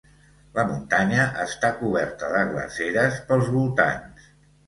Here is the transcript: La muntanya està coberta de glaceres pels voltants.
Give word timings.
La 0.59 0.63
muntanya 0.69 1.25
està 1.43 1.69
coberta 1.81 2.31
de 2.35 2.41
glaceres 2.53 3.19
pels 3.29 3.51
voltants. 3.59 4.33